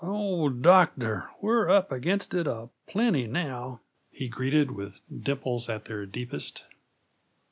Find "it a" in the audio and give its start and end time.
2.33-2.69